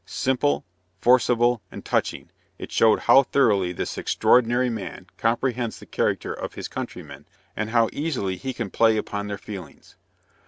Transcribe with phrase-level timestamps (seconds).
[0.03, 0.65] Simple,
[0.99, 6.67] forcible, and touching, it showed how thoroughly this extraordinary man comprehends the character of his
[6.67, 9.95] countrymen, and how easily he can play upon their feelings.